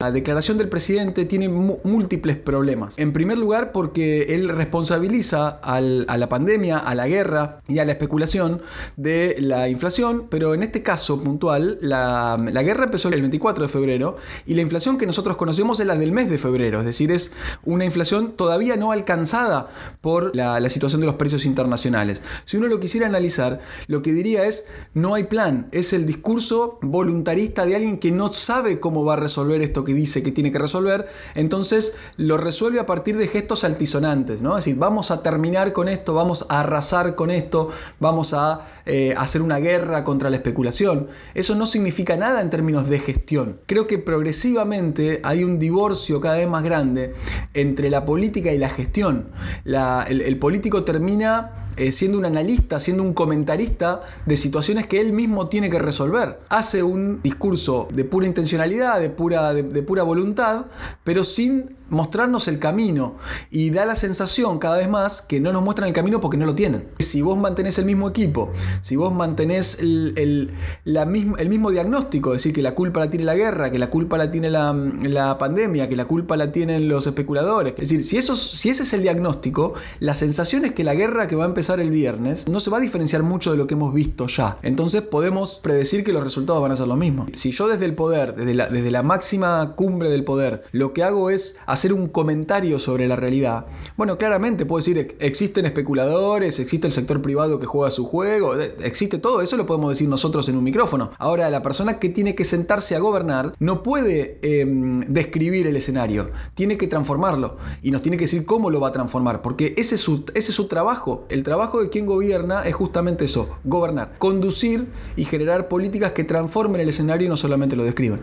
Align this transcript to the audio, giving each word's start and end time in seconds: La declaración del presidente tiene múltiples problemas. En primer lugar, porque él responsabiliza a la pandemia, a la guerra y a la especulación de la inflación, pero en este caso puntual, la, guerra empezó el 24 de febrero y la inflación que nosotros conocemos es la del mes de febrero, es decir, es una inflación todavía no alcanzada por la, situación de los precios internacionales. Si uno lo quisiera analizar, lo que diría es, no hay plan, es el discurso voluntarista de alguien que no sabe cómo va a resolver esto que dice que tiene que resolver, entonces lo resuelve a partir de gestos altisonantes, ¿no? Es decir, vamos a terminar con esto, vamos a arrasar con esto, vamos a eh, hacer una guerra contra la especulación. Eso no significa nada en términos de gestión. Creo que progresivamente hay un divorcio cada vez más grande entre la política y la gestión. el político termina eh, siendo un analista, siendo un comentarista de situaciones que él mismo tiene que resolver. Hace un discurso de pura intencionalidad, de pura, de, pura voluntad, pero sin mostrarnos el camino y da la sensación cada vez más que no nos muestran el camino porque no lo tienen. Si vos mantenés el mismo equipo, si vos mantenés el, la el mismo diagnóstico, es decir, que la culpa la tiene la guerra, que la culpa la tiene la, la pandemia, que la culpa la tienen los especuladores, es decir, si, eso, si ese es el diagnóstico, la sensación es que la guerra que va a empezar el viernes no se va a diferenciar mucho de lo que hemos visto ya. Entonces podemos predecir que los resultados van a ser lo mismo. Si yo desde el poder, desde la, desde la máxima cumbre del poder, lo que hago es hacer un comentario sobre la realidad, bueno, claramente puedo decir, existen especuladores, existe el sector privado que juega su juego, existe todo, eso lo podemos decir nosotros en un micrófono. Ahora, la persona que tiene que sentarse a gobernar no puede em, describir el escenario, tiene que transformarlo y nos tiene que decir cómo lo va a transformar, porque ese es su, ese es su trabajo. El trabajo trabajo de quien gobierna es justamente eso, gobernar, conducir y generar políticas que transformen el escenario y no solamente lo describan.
La 0.00 0.12
declaración 0.12 0.58
del 0.58 0.68
presidente 0.68 1.24
tiene 1.24 1.48
múltiples 1.48 2.36
problemas. 2.36 2.96
En 2.98 3.12
primer 3.12 3.36
lugar, 3.36 3.72
porque 3.72 4.32
él 4.32 4.48
responsabiliza 4.48 5.58
a 5.60 5.80
la 5.80 6.28
pandemia, 6.28 6.78
a 6.78 6.94
la 6.94 7.08
guerra 7.08 7.62
y 7.66 7.80
a 7.80 7.84
la 7.84 7.90
especulación 7.90 8.62
de 8.96 9.34
la 9.40 9.68
inflación, 9.68 10.28
pero 10.30 10.54
en 10.54 10.62
este 10.62 10.84
caso 10.84 11.20
puntual, 11.20 11.78
la, 11.80 12.36
guerra 12.62 12.84
empezó 12.84 13.08
el 13.08 13.20
24 13.22 13.66
de 13.66 13.68
febrero 13.68 14.16
y 14.46 14.54
la 14.54 14.62
inflación 14.62 14.98
que 14.98 15.04
nosotros 15.04 15.36
conocemos 15.36 15.80
es 15.80 15.86
la 15.88 15.96
del 15.96 16.12
mes 16.12 16.30
de 16.30 16.38
febrero, 16.38 16.78
es 16.78 16.84
decir, 16.84 17.10
es 17.10 17.32
una 17.64 17.84
inflación 17.84 18.36
todavía 18.36 18.76
no 18.76 18.92
alcanzada 18.92 19.66
por 20.00 20.30
la, 20.36 20.60
situación 20.68 21.00
de 21.00 21.08
los 21.08 21.16
precios 21.16 21.44
internacionales. 21.44 22.22
Si 22.44 22.56
uno 22.56 22.68
lo 22.68 22.78
quisiera 22.78 23.08
analizar, 23.08 23.62
lo 23.88 24.00
que 24.00 24.12
diría 24.12 24.46
es, 24.46 24.64
no 24.94 25.16
hay 25.16 25.24
plan, 25.24 25.66
es 25.72 25.92
el 25.92 26.06
discurso 26.06 26.78
voluntarista 26.82 27.66
de 27.66 27.74
alguien 27.74 27.98
que 27.98 28.12
no 28.12 28.32
sabe 28.32 28.78
cómo 28.78 29.04
va 29.04 29.14
a 29.14 29.16
resolver 29.16 29.60
esto 29.60 29.87
que 29.88 29.94
dice 29.94 30.22
que 30.22 30.32
tiene 30.32 30.52
que 30.52 30.58
resolver, 30.58 31.08
entonces 31.34 31.98
lo 32.18 32.36
resuelve 32.36 32.78
a 32.78 32.84
partir 32.84 33.16
de 33.16 33.26
gestos 33.26 33.64
altisonantes, 33.64 34.42
¿no? 34.42 34.58
Es 34.58 34.66
decir, 34.66 34.78
vamos 34.78 35.10
a 35.10 35.22
terminar 35.22 35.72
con 35.72 35.88
esto, 35.88 36.12
vamos 36.12 36.44
a 36.50 36.60
arrasar 36.60 37.14
con 37.14 37.30
esto, 37.30 37.70
vamos 37.98 38.34
a 38.34 38.66
eh, 38.84 39.14
hacer 39.16 39.40
una 39.40 39.58
guerra 39.58 40.04
contra 40.04 40.28
la 40.28 40.36
especulación. 40.36 41.08
Eso 41.34 41.54
no 41.54 41.64
significa 41.64 42.16
nada 42.16 42.42
en 42.42 42.50
términos 42.50 42.88
de 42.90 42.98
gestión. 42.98 43.60
Creo 43.64 43.86
que 43.86 43.98
progresivamente 43.98 45.20
hay 45.24 45.42
un 45.42 45.58
divorcio 45.58 46.20
cada 46.20 46.36
vez 46.36 46.48
más 46.48 46.62
grande 46.62 47.14
entre 47.54 47.88
la 47.88 48.04
política 48.04 48.52
y 48.52 48.58
la 48.58 48.68
gestión. 48.68 49.30
el 49.64 50.38
político 50.38 50.84
termina 50.84 51.67
eh, 51.78 51.92
siendo 51.92 52.18
un 52.18 52.24
analista, 52.24 52.80
siendo 52.80 53.04
un 53.04 53.14
comentarista 53.14 54.02
de 54.26 54.36
situaciones 54.36 54.86
que 54.88 55.00
él 55.00 55.12
mismo 55.12 55.48
tiene 55.48 55.70
que 55.70 55.78
resolver. 55.78 56.40
Hace 56.48 56.82
un 56.82 57.20
discurso 57.22 57.86
de 57.92 58.04
pura 58.04 58.26
intencionalidad, 58.26 58.98
de 58.98 59.10
pura, 59.10 59.54
de, 59.54 59.82
pura 59.82 60.02
voluntad, 60.02 60.66
pero 61.04 61.22
sin 61.22 61.76
mostrarnos 61.88 62.48
el 62.48 62.58
camino 62.58 63.14
y 63.50 63.70
da 63.70 63.86
la 63.86 63.94
sensación 63.94 64.58
cada 64.58 64.76
vez 64.76 64.90
más 64.90 65.22
que 65.22 65.40
no 65.40 65.52
nos 65.52 65.62
muestran 65.62 65.88
el 65.88 65.94
camino 65.94 66.20
porque 66.20 66.36
no 66.36 66.46
lo 66.46 66.54
tienen. 66.54 66.88
Si 66.98 67.22
vos 67.22 67.38
mantenés 67.38 67.78
el 67.78 67.86
mismo 67.86 68.08
equipo, 68.08 68.50
si 68.82 68.96
vos 68.96 69.14
mantenés 69.14 69.78
el, 69.80 70.52
la 70.84 71.02
el 71.02 71.48
mismo 71.48 71.70
diagnóstico, 71.70 72.34
es 72.34 72.42
decir, 72.42 72.52
que 72.52 72.60
la 72.60 72.74
culpa 72.74 73.00
la 73.00 73.10
tiene 73.10 73.24
la 73.24 73.36
guerra, 73.36 73.70
que 73.70 73.78
la 73.78 73.88
culpa 73.88 74.18
la 74.18 74.30
tiene 74.30 74.50
la, 74.50 74.72
la 74.72 75.38
pandemia, 75.38 75.88
que 75.88 75.96
la 75.96 76.06
culpa 76.06 76.36
la 76.36 76.52
tienen 76.52 76.88
los 76.88 77.06
especuladores, 77.06 77.72
es 77.74 77.88
decir, 77.88 78.04
si, 78.04 78.18
eso, 78.18 78.36
si 78.36 78.68
ese 78.68 78.82
es 78.82 78.92
el 78.92 79.02
diagnóstico, 79.02 79.74
la 80.00 80.14
sensación 80.14 80.64
es 80.64 80.72
que 80.72 80.84
la 80.84 80.94
guerra 80.94 81.26
que 81.26 81.36
va 81.36 81.44
a 81.44 81.48
empezar 81.48 81.67
el 81.74 81.90
viernes 81.90 82.48
no 82.48 82.60
se 82.60 82.70
va 82.70 82.78
a 82.78 82.80
diferenciar 82.80 83.22
mucho 83.22 83.50
de 83.50 83.58
lo 83.58 83.66
que 83.66 83.74
hemos 83.74 83.92
visto 83.92 84.26
ya. 84.26 84.58
Entonces 84.62 85.02
podemos 85.02 85.60
predecir 85.62 86.04
que 86.04 86.12
los 86.12 86.24
resultados 86.24 86.62
van 86.62 86.72
a 86.72 86.76
ser 86.76 86.88
lo 86.88 86.96
mismo. 86.96 87.26
Si 87.34 87.50
yo 87.50 87.68
desde 87.68 87.84
el 87.84 87.94
poder, 87.94 88.34
desde 88.34 88.54
la, 88.54 88.68
desde 88.68 88.90
la 88.90 89.02
máxima 89.02 89.74
cumbre 89.76 90.08
del 90.08 90.24
poder, 90.24 90.64
lo 90.72 90.92
que 90.92 91.02
hago 91.02 91.30
es 91.30 91.58
hacer 91.66 91.92
un 91.92 92.08
comentario 92.08 92.78
sobre 92.78 93.06
la 93.06 93.16
realidad, 93.16 93.66
bueno, 93.96 94.16
claramente 94.16 94.64
puedo 94.64 94.78
decir, 94.78 95.16
existen 95.20 95.66
especuladores, 95.66 96.58
existe 96.58 96.86
el 96.86 96.92
sector 96.92 97.20
privado 97.20 97.58
que 97.58 97.66
juega 97.66 97.90
su 97.90 98.04
juego, 98.04 98.54
existe 98.54 99.18
todo, 99.18 99.42
eso 99.42 99.56
lo 99.56 99.66
podemos 99.66 99.90
decir 99.90 100.08
nosotros 100.08 100.48
en 100.48 100.56
un 100.56 100.64
micrófono. 100.64 101.10
Ahora, 101.18 101.50
la 101.50 101.62
persona 101.62 101.98
que 101.98 102.08
tiene 102.08 102.34
que 102.34 102.44
sentarse 102.44 102.96
a 102.96 102.98
gobernar 102.98 103.54
no 103.58 103.82
puede 103.82 104.38
em, 104.42 105.00
describir 105.08 105.66
el 105.66 105.76
escenario, 105.76 106.30
tiene 106.54 106.76
que 106.76 106.86
transformarlo 106.86 107.56
y 107.82 107.90
nos 107.90 108.02
tiene 108.02 108.16
que 108.16 108.24
decir 108.24 108.46
cómo 108.46 108.70
lo 108.70 108.80
va 108.80 108.88
a 108.88 108.92
transformar, 108.92 109.42
porque 109.42 109.74
ese 109.76 109.96
es 109.96 110.00
su, 110.00 110.24
ese 110.34 110.50
es 110.50 110.54
su 110.54 110.68
trabajo. 110.68 111.26
El 111.28 111.42
trabajo 111.42 111.57
trabajo 111.58 111.80
de 111.80 111.90
quien 111.90 112.06
gobierna 112.06 112.62
es 112.62 112.74
justamente 112.76 113.24
eso, 113.24 113.58
gobernar, 113.64 114.12
conducir 114.18 114.86
y 115.16 115.24
generar 115.24 115.66
políticas 115.66 116.12
que 116.12 116.22
transformen 116.22 116.80
el 116.80 116.88
escenario 116.88 117.26
y 117.26 117.28
no 117.28 117.36
solamente 117.36 117.74
lo 117.74 117.82
describan. 117.82 118.20